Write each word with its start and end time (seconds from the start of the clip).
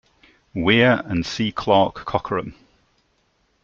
Weir 0.55 1.03
and 1.05 1.23
C. 1.23 1.51
Clark 1.51 2.05
Cockerham. 2.07 2.55